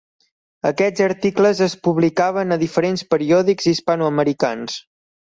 Aquests 0.67 1.01
articles 1.07 1.59
es 1.65 1.75
publicaven 1.87 2.55
a 2.55 2.57
diferents 2.61 3.03
periòdics 3.11 3.69
hispanoamericans. 3.73 4.79